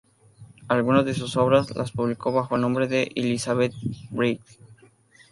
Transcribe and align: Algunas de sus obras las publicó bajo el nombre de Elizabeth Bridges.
Algunas 0.67 1.05
de 1.05 1.13
sus 1.13 1.37
obras 1.37 1.75
las 1.75 1.91
publicó 1.91 2.31
bajo 2.31 2.55
el 2.55 2.61
nombre 2.61 2.87
de 2.87 3.11
Elizabeth 3.13 3.73
Bridges. 4.09 4.57